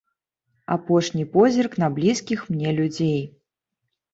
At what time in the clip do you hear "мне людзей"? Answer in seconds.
2.55-3.21